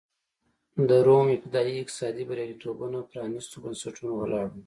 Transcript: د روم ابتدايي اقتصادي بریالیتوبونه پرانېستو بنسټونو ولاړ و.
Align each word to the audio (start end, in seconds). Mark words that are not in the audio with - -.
د 0.89 0.91
روم 1.07 1.27
ابتدايي 1.35 1.73
اقتصادي 1.79 2.23
بریالیتوبونه 2.29 2.97
پرانېستو 3.11 3.55
بنسټونو 3.63 4.11
ولاړ 4.17 4.45
و. 4.49 4.53